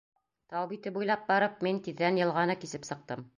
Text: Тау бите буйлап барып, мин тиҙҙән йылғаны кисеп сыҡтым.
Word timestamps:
Тау 0.53 0.69
бите 0.71 0.93
буйлап 0.95 1.27
барып, 1.27 1.61
мин 1.69 1.81
тиҙҙән 1.89 2.19
йылғаны 2.23 2.57
кисеп 2.65 2.89
сыҡтым. 2.91 3.25